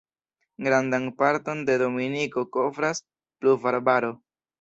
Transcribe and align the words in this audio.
Grandan 0.67 1.03
parton 1.19 1.61
de 1.67 1.75
Dominiko 1.81 2.45
kovras 2.57 3.03
pluvarbaro. 3.41 4.11